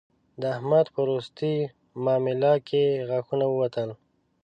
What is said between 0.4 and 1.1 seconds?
د احمد په